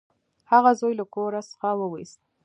هغه 0.51 0.71
زوی 0.79 0.93
له 0.99 1.05
کور 1.13 1.31
څخه 1.51 1.69
وویست. 1.81 2.19